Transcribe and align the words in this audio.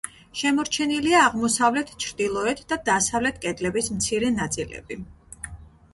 შემორჩენილია 0.39 1.19
აღმოსავლეთ, 1.25 1.91
ჩრდილოეთ 2.05 2.63
და 2.73 2.79
დასავლეთ 2.89 3.39
კედლების 3.47 3.91
მცირე 3.99 4.33
ნაწილები. 4.43 4.99